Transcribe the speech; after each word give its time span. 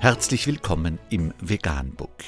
Herzlich 0.00 0.46
willkommen 0.46 1.00
im 1.10 1.34
Veganbook. 1.40 2.22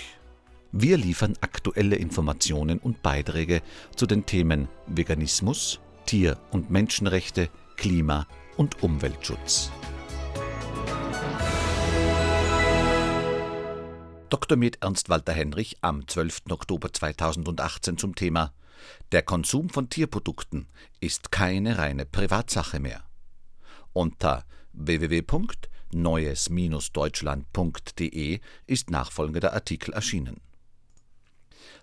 Wir 0.72 0.96
liefern 0.96 1.34
aktuelle 1.40 1.94
Informationen 1.94 2.80
und 2.80 3.00
Beiträge 3.00 3.62
zu 3.94 4.06
den 4.06 4.26
Themen 4.26 4.66
Veganismus, 4.88 5.78
Tier- 6.04 6.36
und 6.50 6.72
Menschenrechte, 6.72 7.48
Klima- 7.76 8.26
und 8.56 8.82
Umweltschutz. 8.82 9.70
Dr. 14.30 14.58
Med 14.58 14.78
Ernst 14.82 15.08
Walter 15.08 15.32
Henrich 15.32 15.76
am 15.80 16.08
12. 16.08 16.50
Oktober 16.50 16.92
2018 16.92 17.98
zum 17.98 18.16
Thema 18.16 18.52
Der 19.12 19.22
Konsum 19.22 19.70
von 19.70 19.88
Tierprodukten 19.88 20.66
ist 20.98 21.30
keine 21.30 21.78
reine 21.78 22.04
Privatsache 22.04 22.80
mehr. 22.80 23.04
Unter 23.92 24.44
www.neues-deutschland.de 25.92 28.40
ist 28.66 28.90
nachfolgender 28.90 29.52
Artikel 29.52 29.94
erschienen. 29.94 30.40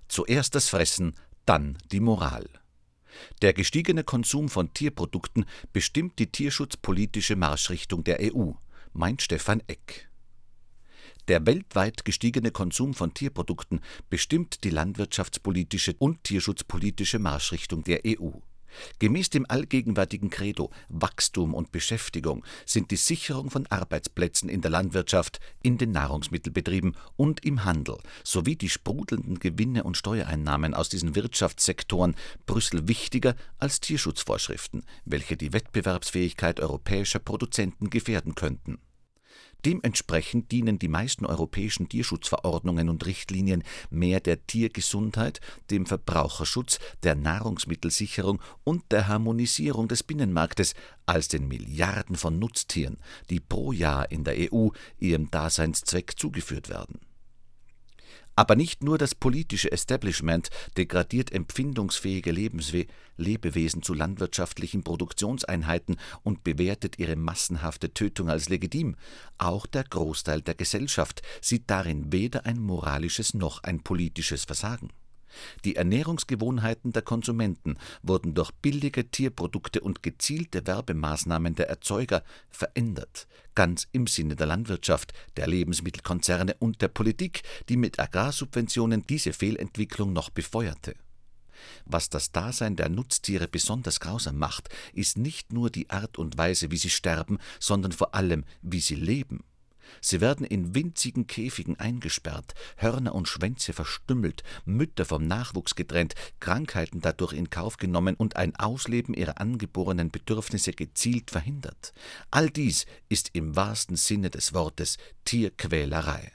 Zuerst 0.07 0.55
das 0.55 0.69
Fressen, 0.69 1.13
dann 1.45 1.77
die 1.91 1.99
Moral. 1.99 2.49
Der 3.41 3.53
gestiegene 3.53 4.03
Konsum 4.03 4.49
von 4.49 4.73
Tierprodukten 4.73 5.45
bestimmt 5.73 6.19
die 6.19 6.31
tierschutzpolitische 6.31 7.35
Marschrichtung 7.35 8.03
der 8.03 8.19
EU, 8.21 8.51
meint 8.93 9.21
Stefan 9.21 9.61
Eck. 9.67 10.09
Der 11.27 11.45
weltweit 11.45 12.05
gestiegene 12.05 12.51
Konsum 12.51 12.93
von 12.93 13.13
Tierprodukten 13.13 13.81
bestimmt 14.09 14.63
die 14.63 14.69
landwirtschaftspolitische 14.69 15.95
und 15.99 16.23
tierschutzpolitische 16.23 17.19
Marschrichtung 17.19 17.83
der 17.83 17.99
EU. 18.05 18.31
Gemäß 18.99 19.29
dem 19.29 19.45
allgegenwärtigen 19.47 20.29
Credo 20.29 20.71
Wachstum 20.89 21.53
und 21.53 21.71
Beschäftigung 21.71 22.43
sind 22.65 22.91
die 22.91 22.97
Sicherung 22.97 23.49
von 23.49 23.67
Arbeitsplätzen 23.67 24.49
in 24.49 24.61
der 24.61 24.71
Landwirtschaft, 24.71 25.39
in 25.63 25.77
den 25.77 25.91
Nahrungsmittelbetrieben 25.91 26.95
und 27.15 27.45
im 27.45 27.65
Handel 27.65 27.97
sowie 28.23 28.55
die 28.55 28.69
sprudelnden 28.69 29.39
Gewinne 29.39 29.83
und 29.83 29.97
Steuereinnahmen 29.97 30.73
aus 30.73 30.89
diesen 30.89 31.15
Wirtschaftssektoren 31.15 32.15
Brüssel 32.45 32.87
wichtiger 32.87 33.35
als 33.59 33.79
Tierschutzvorschriften, 33.79 34.83
welche 35.05 35.37
die 35.37 35.53
Wettbewerbsfähigkeit 35.53 36.59
europäischer 36.59 37.19
Produzenten 37.19 37.89
gefährden 37.89 38.35
könnten 38.35 38.79
Dementsprechend 39.65 40.51
dienen 40.51 40.79
die 40.79 40.87
meisten 40.87 41.25
europäischen 41.25 41.89
Tierschutzverordnungen 41.89 42.89
und 42.89 43.05
Richtlinien 43.05 43.63
mehr 43.89 44.19
der 44.19 44.45
Tiergesundheit, 44.45 45.41
dem 45.71 45.85
Verbraucherschutz, 45.85 46.79
der 47.03 47.15
Nahrungsmittelsicherung 47.15 48.41
und 48.63 48.83
der 48.91 49.07
Harmonisierung 49.07 49.87
des 49.87 50.03
Binnenmarktes 50.03 50.73
als 51.05 51.27
den 51.27 51.47
Milliarden 51.47 52.15
von 52.15 52.39
Nutztieren, 52.39 52.97
die 53.29 53.39
pro 53.39 53.71
Jahr 53.71 54.11
in 54.11 54.23
der 54.23 54.51
EU 54.53 54.69
ihrem 54.99 55.31
Daseinszweck 55.31 56.17
zugeführt 56.17 56.69
werden 56.69 56.99
aber 58.37 58.55
nicht 58.55 58.83
nur 58.83 58.99
das 58.99 59.15
politische 59.15 59.71
Establishment 59.71 60.49
degradiert 60.77 61.33
empfindungsfähige 61.33 62.31
Lebenswe 62.31 62.85
Lebewesen 63.17 63.81
zu 63.81 63.95
landwirtschaftlichen 63.95 64.83
Produktionseinheiten 64.83 65.97
und 66.21 66.43
bewertet 66.43 66.99
ihre 66.99 67.15
massenhafte 67.15 67.95
Tötung 67.95 68.29
als 68.29 68.47
legitim, 68.47 68.95
auch 69.39 69.65
der 69.65 69.83
Großteil 69.83 70.43
der 70.43 70.53
Gesellschaft 70.53 71.23
sieht 71.41 71.63
darin 71.67 72.13
weder 72.13 72.45
ein 72.45 72.59
moralisches 72.59 73.33
noch 73.33 73.63
ein 73.63 73.81
politisches 73.81 74.45
Versagen 74.45 74.89
die 75.65 75.75
Ernährungsgewohnheiten 75.75 76.93
der 76.93 77.01
Konsumenten 77.01 77.77
wurden 78.01 78.33
durch 78.33 78.51
billige 78.51 79.09
Tierprodukte 79.09 79.81
und 79.81 80.03
gezielte 80.03 80.65
Werbemaßnahmen 80.65 81.55
der 81.55 81.69
Erzeuger 81.69 82.23
verändert, 82.49 83.27
ganz 83.55 83.87
im 83.91 84.07
Sinne 84.07 84.35
der 84.35 84.47
Landwirtschaft, 84.47 85.13
der 85.35 85.47
Lebensmittelkonzerne 85.47 86.55
und 86.59 86.81
der 86.81 86.89
Politik, 86.89 87.43
die 87.69 87.77
mit 87.77 87.99
Agrarsubventionen 87.99 89.05
diese 89.05 89.33
Fehlentwicklung 89.33 90.13
noch 90.13 90.29
befeuerte. 90.29 90.95
Was 91.85 92.09
das 92.09 92.31
Dasein 92.31 92.75
der 92.75 92.89
Nutztiere 92.89 93.47
besonders 93.47 93.99
grausam 93.99 94.37
macht, 94.37 94.69
ist 94.93 95.17
nicht 95.17 95.53
nur 95.53 95.69
die 95.69 95.89
Art 95.89 96.17
und 96.17 96.37
Weise, 96.37 96.71
wie 96.71 96.77
sie 96.77 96.89
sterben, 96.89 97.39
sondern 97.59 97.91
vor 97.91 98.13
allem, 98.13 98.43
wie 98.61 98.79
sie 98.79 98.95
leben. 98.95 99.43
Sie 100.01 100.21
werden 100.21 100.45
in 100.45 100.75
winzigen 100.75 101.27
Käfigen 101.27 101.79
eingesperrt, 101.79 102.53
Hörner 102.77 103.15
und 103.15 103.27
Schwänze 103.27 103.73
verstümmelt, 103.73 104.43
Mütter 104.65 105.05
vom 105.05 105.25
Nachwuchs 105.25 105.75
getrennt, 105.75 106.15
Krankheiten 106.39 107.01
dadurch 107.01 107.33
in 107.33 107.49
Kauf 107.49 107.77
genommen 107.77 108.15
und 108.15 108.35
ein 108.35 108.55
Ausleben 108.55 109.13
ihrer 109.13 109.39
angeborenen 109.39 110.11
Bedürfnisse 110.11 110.71
gezielt 110.71 111.31
verhindert. 111.31 111.93
All 112.31 112.49
dies 112.49 112.85
ist 113.09 113.31
im 113.33 113.55
wahrsten 113.55 113.95
Sinne 113.95 114.29
des 114.29 114.53
Wortes 114.53 114.97
Tierquälerei. 115.25 116.31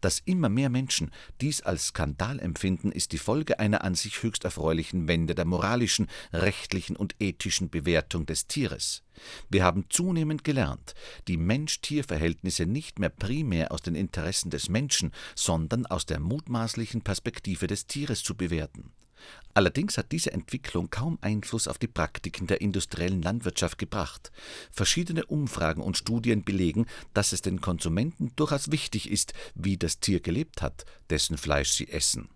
Dass 0.00 0.20
immer 0.24 0.48
mehr 0.48 0.68
Menschen 0.68 1.10
dies 1.40 1.62
als 1.62 1.88
Skandal 1.88 2.38
empfinden, 2.38 2.92
ist 2.92 3.12
die 3.12 3.18
Folge 3.18 3.58
einer 3.58 3.82
an 3.82 3.94
sich 3.94 4.22
höchst 4.22 4.44
erfreulichen 4.44 5.08
Wende 5.08 5.34
der 5.34 5.44
moralischen, 5.44 6.08
rechtlichen 6.32 6.96
und 6.96 7.16
ethischen 7.18 7.70
Bewertung 7.70 8.26
des 8.26 8.46
Tieres. 8.46 9.02
Wir 9.48 9.64
haben 9.64 9.86
zunehmend 9.88 10.44
gelernt, 10.44 10.94
die 11.28 11.38
Mensch-Tier-Verhältnisse 11.38 12.66
nicht 12.66 12.98
mehr 12.98 13.08
primär 13.08 13.72
aus 13.72 13.82
den 13.82 13.94
Interessen 13.94 14.50
des 14.50 14.68
Menschen, 14.68 15.12
sondern 15.34 15.86
aus 15.86 16.06
der 16.06 16.20
mutmaßlichen 16.20 17.02
Perspektive 17.02 17.66
des 17.66 17.86
Tieres 17.86 18.22
zu 18.22 18.34
bewerten. 18.36 18.92
Allerdings 19.54 19.96
hat 19.96 20.12
diese 20.12 20.32
Entwicklung 20.32 20.90
kaum 20.90 21.18
Einfluss 21.22 21.66
auf 21.66 21.78
die 21.78 21.86
Praktiken 21.86 22.46
der 22.46 22.60
industriellen 22.60 23.22
Landwirtschaft 23.22 23.78
gebracht. 23.78 24.30
Verschiedene 24.70 25.24
Umfragen 25.24 25.80
und 25.80 25.96
Studien 25.96 26.44
belegen, 26.44 26.86
dass 27.14 27.32
es 27.32 27.40
den 27.40 27.60
Konsumenten 27.60 28.32
durchaus 28.36 28.70
wichtig 28.70 29.10
ist, 29.10 29.32
wie 29.54 29.78
das 29.78 29.98
Tier 30.00 30.20
gelebt 30.20 30.60
hat, 30.60 30.84
dessen 31.08 31.38
Fleisch 31.38 31.70
sie 31.70 31.88
essen. 31.88 32.28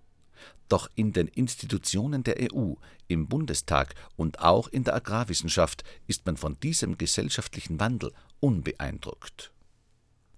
Doch 0.71 0.89
in 0.95 1.13
den 1.13 1.27
Institutionen 1.27 2.23
der 2.23 2.37
EU, 2.55 2.75
im 3.09 3.29
Bundestag 3.29 3.95
und 4.17 4.41
auch 4.41 4.69
in 4.69 4.85
der 4.85 4.95
Agrarwissenschaft 4.95 5.85
ist 6.07 6.25
man 6.27 6.37
von 6.37 6.59
diesem 6.61 6.97
gesellschaftlichen 6.97 7.81
Wandel 7.81 8.13
unbeeindruckt. 8.39 9.51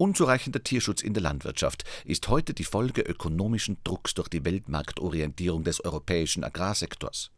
Unzureichender 0.02 0.64
Tierschutz 0.64 1.00
in 1.00 1.14
der 1.14 1.22
Landwirtschaft 1.22 1.84
ist 2.04 2.26
heute 2.26 2.54
die 2.54 2.64
Folge 2.64 3.02
ökonomischen 3.02 3.76
Drucks 3.84 4.14
durch 4.14 4.26
die 4.26 4.44
Weltmarktorientierung 4.44 5.62
des 5.62 5.84
europäischen 5.84 6.42
Agrarsektors. 6.42 7.30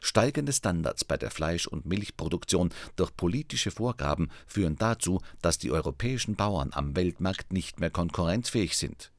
Steigende 0.00 0.52
Standards 0.52 1.04
bei 1.04 1.16
der 1.16 1.32
Fleisch- 1.32 1.66
und 1.66 1.86
Milchproduktion 1.86 2.70
durch 2.94 3.16
politische 3.16 3.72
Vorgaben 3.72 4.30
führen 4.46 4.76
dazu, 4.76 5.22
dass 5.42 5.58
die 5.58 5.72
europäischen 5.72 6.36
Bauern 6.36 6.70
am 6.72 6.94
Weltmarkt 6.94 7.52
nicht 7.52 7.80
mehr 7.80 7.90
konkurrenzfähig 7.90 8.76
sind. 8.76 9.10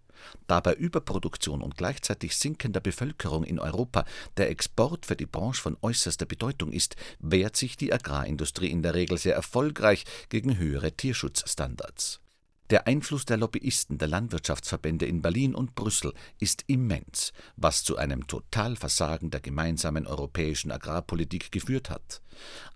Da 0.47 0.61
bei 0.61 0.73
Überproduktion 0.73 1.61
und 1.61 1.75
gleichzeitig 1.75 2.37
sinkender 2.37 2.79
Bevölkerung 2.79 3.43
in 3.43 3.59
Europa 3.59 4.05
der 4.37 4.49
Export 4.49 5.05
für 5.05 5.17
die 5.17 5.25
Branche 5.25 5.61
von 5.61 5.75
äußerster 5.81 6.25
Bedeutung 6.25 6.71
ist, 6.71 6.95
wehrt 7.19 7.57
sich 7.57 7.75
die 7.75 7.91
Agrarindustrie 7.91 8.71
in 8.71 8.83
der 8.83 8.93
Regel 8.93 9.17
sehr 9.17 9.35
erfolgreich 9.35 10.05
gegen 10.29 10.57
höhere 10.57 10.93
Tierschutzstandards. 10.93 12.21
Der 12.71 12.87
Einfluss 12.87 13.25
der 13.25 13.37
Lobbyisten 13.37 13.99
der 13.99 14.07
Landwirtschaftsverbände 14.07 15.05
in 15.05 15.21
Berlin 15.21 15.53
und 15.53 15.75
Brüssel 15.75 16.13
ist 16.39 16.63
immens, 16.65 17.31
was 17.55 17.83
zu 17.83 17.97
einem 17.97 18.25
Totalversagen 18.25 19.29
der 19.29 19.39
gemeinsamen 19.39 20.07
europäischen 20.07 20.71
Agrarpolitik 20.71 21.51
geführt 21.51 21.91
hat. 21.91 22.21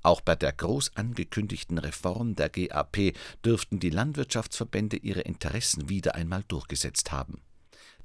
Auch 0.04 0.22
bei 0.22 0.36
der 0.36 0.54
groß 0.54 0.96
angekündigten 0.96 1.80
Reform 1.80 2.36
der 2.36 2.50
GAP 2.50 3.14
dürften 3.44 3.80
die 3.80 3.90
Landwirtschaftsverbände 3.90 4.98
ihre 4.98 5.22
Interessen 5.22 5.90
wieder 5.90 6.14
einmal 6.14 6.44
durchgesetzt 6.48 7.12
haben 7.12 7.42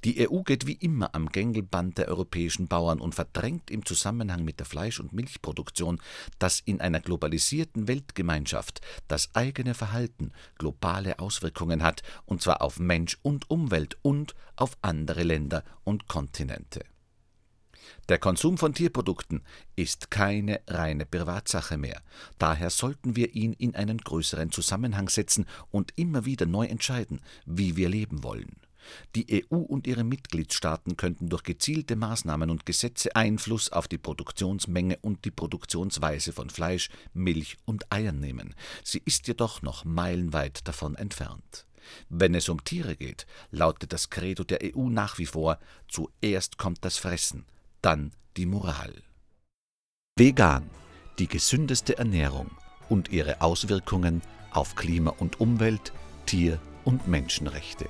die 0.05 0.29
EU 0.29 0.43
geht 0.43 0.67
wie 0.67 0.73
immer 0.73 1.15
am 1.15 1.29
Gängelband 1.29 1.97
der 1.97 2.09
europäischen 2.09 2.67
Bauern 2.67 3.01
und 3.01 3.15
verdrängt 3.15 3.71
im 3.71 3.87
Zusammenhang 3.87 4.45
mit 4.45 4.59
der 4.59 4.67
Fleisch- 4.67 4.99
und 4.99 5.13
Milchproduktion, 5.13 5.99
dass 6.37 6.59
in 6.59 6.79
einer 6.79 6.99
globalisierten 6.99 7.87
Weltgemeinschaft 7.87 8.81
das 9.07 9.33
eigene 9.33 9.73
Verhalten 9.73 10.31
globale 10.59 11.17
Auswirkungen 11.17 11.81
hat, 11.81 12.03
und 12.25 12.43
zwar 12.43 12.61
auf 12.61 12.79
Mensch 12.79 13.17
und 13.23 13.49
Umwelt 13.49 13.97
und 14.03 14.35
auf 14.55 14.77
andere 14.83 15.23
Länder 15.23 15.63
und 15.83 16.07
Kontinente. 16.07 16.85
Der 18.07 18.19
Konsum 18.19 18.59
von 18.59 18.75
Tierprodukten 18.75 19.41
ist 19.75 20.11
keine 20.11 20.61
reine 20.67 21.07
Privatsache 21.07 21.77
mehr. 21.77 21.99
Daher 22.37 22.69
sollten 22.69 23.15
wir 23.15 23.33
ihn 23.33 23.53
in 23.53 23.73
einen 23.73 23.97
größeren 23.97 24.51
Zusammenhang 24.51 25.09
setzen 25.09 25.47
und 25.71 25.93
immer 25.95 26.25
wieder 26.25 26.45
neu 26.45 26.67
entscheiden, 26.67 27.21
wie 27.47 27.75
wir 27.75 27.89
leben 27.89 28.23
wollen. 28.23 28.64
Die 29.15 29.45
EU 29.51 29.57
und 29.57 29.87
ihre 29.87 30.03
Mitgliedstaaten 30.03 30.97
könnten 30.97 31.29
durch 31.29 31.43
gezielte 31.43 31.95
Maßnahmen 31.95 32.49
und 32.49 32.65
Gesetze 32.65 33.15
Einfluss 33.15 33.71
auf 33.71 33.87
die 33.87 33.97
Produktionsmenge 33.97 34.97
und 35.01 35.25
die 35.25 35.31
Produktionsweise 35.31 36.33
von 36.33 36.49
Fleisch, 36.49 36.89
Milch 37.13 37.57
und 37.65 37.91
Eiern 37.91 38.19
nehmen. 38.19 38.55
Sie 38.83 39.01
ist 39.05 39.27
jedoch 39.27 39.61
noch 39.61 39.85
meilenweit 39.85 40.67
davon 40.67 40.95
entfernt. 40.95 41.65
Wenn 42.09 42.35
es 42.35 42.49
um 42.49 42.63
Tiere 42.63 42.95
geht, 42.95 43.25
lautet 43.51 43.93
das 43.93 44.09
Credo 44.09 44.43
der 44.43 44.59
EU 44.63 44.89
nach 44.89 45.17
wie 45.17 45.25
vor 45.25 45.59
zuerst 45.87 46.57
kommt 46.57 46.83
das 46.83 46.97
Fressen, 46.97 47.45
dann 47.81 48.11
die 48.37 48.45
Moral. 48.45 48.93
Vegan, 50.17 50.69
die 51.19 51.27
gesündeste 51.27 51.97
Ernährung 51.97 52.51
und 52.89 53.09
ihre 53.09 53.41
Auswirkungen 53.41 54.21
auf 54.51 54.75
Klima 54.75 55.11
und 55.11 55.39
Umwelt, 55.39 55.91
Tier- 56.25 56.59
und 56.85 57.07
Menschenrechte. 57.07 57.89